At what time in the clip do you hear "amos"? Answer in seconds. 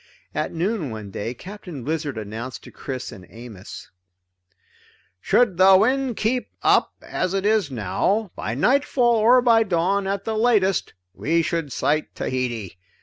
3.29-3.91